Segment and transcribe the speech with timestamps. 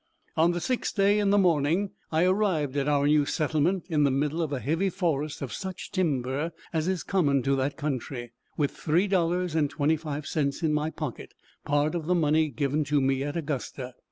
[0.35, 4.09] On the sixth day, in the morning, I arrived at our new settlement in the
[4.09, 8.71] middle of a heavy forest of such timber as is common to that country, with
[8.71, 11.35] three dollars and twenty five cents in my pocket,
[11.65, 13.93] part of the money given to me at Augusta.